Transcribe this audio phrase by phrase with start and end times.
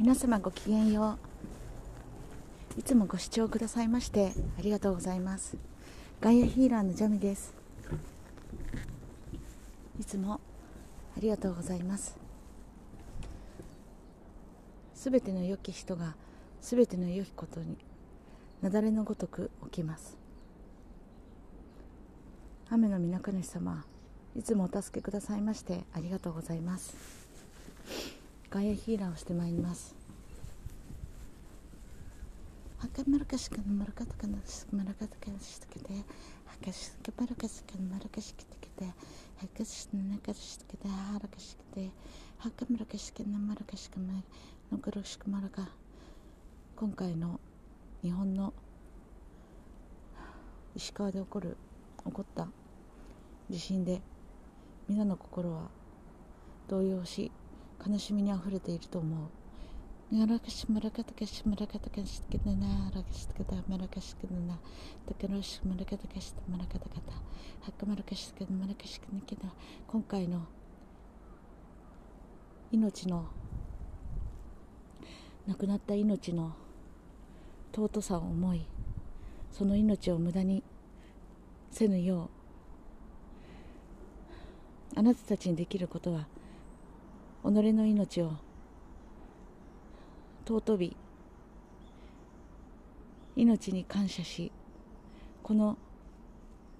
[0.00, 1.18] 皆様ごきげんよ
[2.76, 2.78] う。
[2.78, 5.56] いつもご視聴くださいましてありがとうございます。
[6.20, 7.52] ガイアヒーラーのジャミです。
[9.98, 10.34] いつも
[11.16, 12.16] ありがとうございます。
[14.94, 16.14] すべての良き人が
[16.60, 17.76] すべての良きことに
[18.62, 20.16] 雪崩のごとく起きます。
[22.70, 23.84] 雨の皆主様
[24.36, 27.17] いつもお助けくださいましてありがとうございます。
[28.50, 29.94] ガイアヒーラーをしてまいります。
[32.78, 35.86] ハカマルカシカのマルカタカナシマルカタカシトケで
[36.46, 38.92] ハカシケマルカシカのマルカシキテケで
[39.36, 41.90] ハカシのナカシトケでハラカシケで
[42.38, 45.68] ハカマルカシカのマルカシカのクロシクマルカ
[46.76, 47.40] 今回の
[48.02, 48.54] 日本の
[50.76, 51.56] 石川で起こる
[52.06, 52.46] 起こった
[53.50, 54.00] 地震で
[54.88, 55.62] 皆の心は
[56.68, 57.32] 動揺し
[57.86, 59.28] 悲しみにあふれていると思う。
[60.10, 64.58] マラカシマラカタカシマラカタカシケナナラカシケタマラカシケナナ
[65.06, 67.12] タカロシマラカタカシマラカタカタ
[67.60, 69.52] ハカマラカシケナマラカシケナケナ
[69.86, 70.46] 今回の
[72.72, 73.26] 命の
[75.46, 76.54] 亡くなった命の
[77.74, 78.64] 尊さを思い
[79.52, 80.62] その命を無駄に
[81.70, 82.30] せぬよ
[84.96, 86.28] うあなたたちにできることは
[87.42, 88.32] 己の命を
[90.46, 90.96] 尊び
[93.36, 94.50] 命に感謝し
[95.42, 95.78] この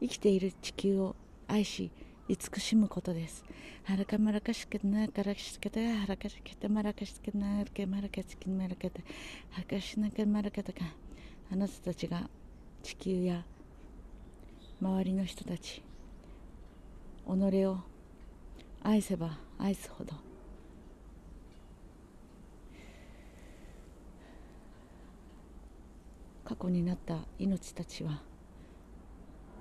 [0.00, 1.16] 生きている地球を
[1.48, 1.90] 愛し
[2.28, 3.44] 慈しむことです。
[3.84, 9.00] はらかまらかしけなからしけたはらかしけたまらかしけなけまらかしけまらかた
[9.50, 10.80] はかしなかまらかたか
[11.52, 12.30] あなたたちが
[12.82, 13.44] 地球や
[14.80, 15.82] 周りの人たち
[17.26, 17.78] 己を
[18.82, 20.14] 愛せば愛すほど
[26.44, 28.22] 過去になった命たちは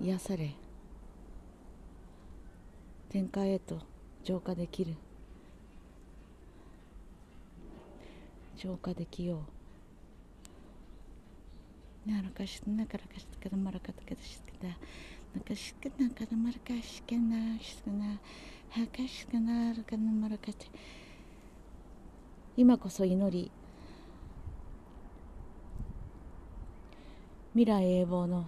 [0.00, 0.54] 癒され
[3.08, 3.80] 天界へと
[4.24, 4.94] 浄化できる。
[8.56, 9.42] 浄化できよ
[12.06, 12.10] う。
[12.10, 14.68] ならかしなからかしかだまらかたかだしかだ
[15.34, 18.06] なかしかなかだまらかしかなしかな
[18.70, 20.66] はかしかならかなまらかて
[22.56, 23.50] 今こそ祈り
[27.56, 28.44] 未来永劫の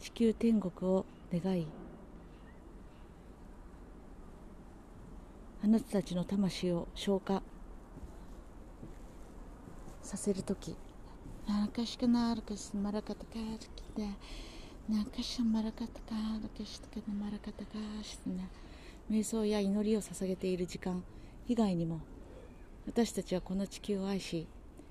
[0.00, 1.66] 地球天国を願い
[5.62, 7.42] あなたたちの魂を消化
[10.00, 10.74] させる時。
[11.46, 14.08] なんかしかなるかしまらかたかきて
[14.88, 17.72] なんかしまらかたかるかしかなまらかたか
[18.02, 18.44] してな
[19.10, 21.04] 瞑想や祈りを捧げている時間。
[21.48, 22.00] 以外にも
[22.86, 24.46] 私たちはこの地球を愛し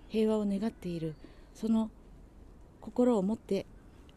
[0.10, 1.16] 平和を願っている。
[1.54, 1.90] その
[2.80, 3.66] 心を持って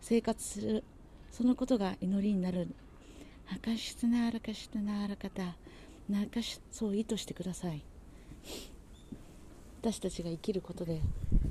[0.01, 0.85] 生活する
[1.31, 2.69] そのことが祈りになる。
[3.47, 5.57] はかしつなあらかしつなあらかた
[6.09, 7.83] なかしそう意図してください。
[9.83, 11.01] 私たちが生きることで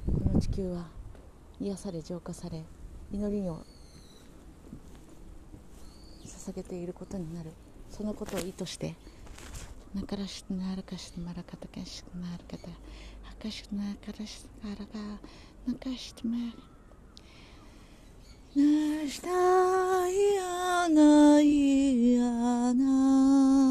[0.08, 0.88] この地球は
[1.60, 2.64] 癒され浄化され
[3.12, 3.64] 祈りを
[6.26, 7.52] 捧げていることになる。
[7.92, 8.96] そのことを意図して
[9.94, 15.20] なからしならかしまらかたかしならかたはかしなからしならか
[15.68, 16.38] なかしま
[22.74, 23.63] な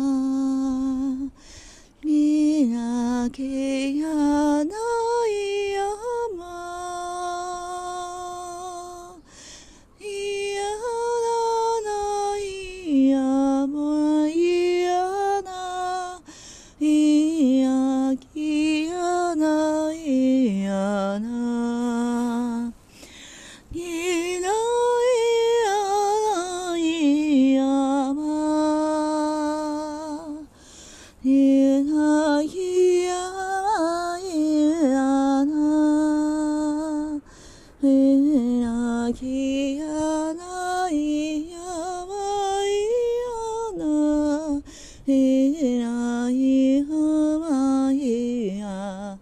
[46.32, 49.18] いやまいや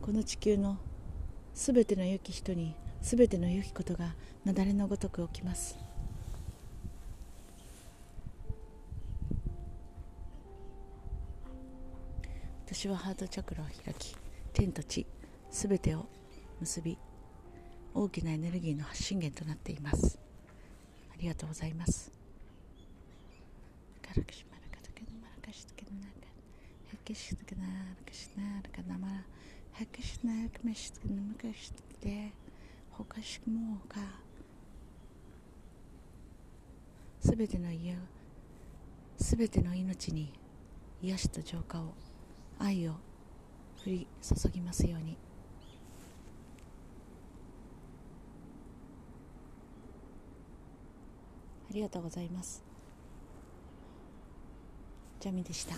[0.00, 0.76] この地球の
[1.52, 4.14] すべての良き人にすべての良きことが
[4.44, 5.76] 雪崩のごとく起きます。
[12.66, 14.16] 私はハートチャクラを開き
[14.52, 15.06] 天と地
[15.50, 16.06] すべてを
[16.60, 16.96] 結び
[17.92, 20.18] 大きなエネルギーの発信源となっています。
[21.12, 22.23] ありがとうございます。
[39.34, 40.32] すべての命に
[41.02, 41.94] 癒しと浄化を
[42.58, 42.96] 愛を降
[43.86, 45.18] り注ぎますように
[51.70, 52.73] ありがとうございます
[55.24, 55.74] ちゃみでした。